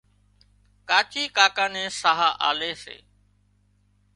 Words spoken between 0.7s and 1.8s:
ڪاچي ڪاڪا